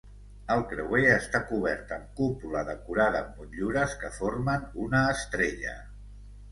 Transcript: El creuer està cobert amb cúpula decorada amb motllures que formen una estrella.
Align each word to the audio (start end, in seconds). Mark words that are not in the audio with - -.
El 0.53 0.61
creuer 0.71 1.03
està 1.15 1.41
cobert 1.49 1.93
amb 1.97 2.09
cúpula 2.21 2.65
decorada 2.73 3.23
amb 3.25 3.39
motllures 3.43 3.97
que 4.05 4.13
formen 4.19 4.69
una 4.87 5.09
estrella. 5.17 5.81